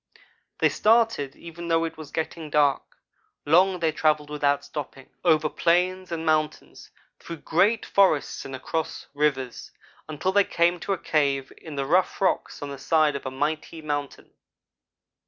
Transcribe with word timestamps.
"They 0.57 0.69
started, 0.69 1.35
even 1.35 1.67
though 1.67 1.83
it 1.83 1.95
was 1.95 2.09
getting 2.09 2.49
dark. 2.49 2.81
Long 3.45 3.79
they 3.79 3.91
travelled 3.91 4.31
without 4.31 4.65
stopping 4.65 5.11
over 5.23 5.47
plains 5.47 6.11
and 6.11 6.25
mountains 6.25 6.89
through 7.19 7.41
great 7.45 7.85
forests 7.85 8.43
and 8.43 8.55
across 8.55 9.05
rivers, 9.13 9.69
until 10.09 10.31
they 10.31 10.43
came 10.43 10.79
to 10.79 10.93
a 10.93 10.97
cave 10.97 11.53
in 11.55 11.75
the 11.75 11.85
rough 11.85 12.19
rocks 12.19 12.63
on 12.63 12.71
the 12.71 12.79
side 12.79 13.15
of 13.15 13.27
a 13.27 13.29
mighty 13.29 13.83
mountain. 13.83 14.33